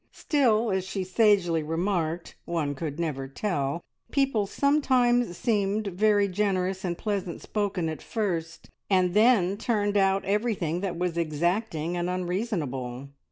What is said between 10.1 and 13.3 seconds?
everything that was exacting and unreasonable.